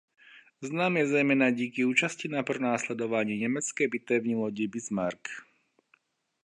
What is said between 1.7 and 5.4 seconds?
účasti na pronásledování německé bitevní lodi "Bismarck".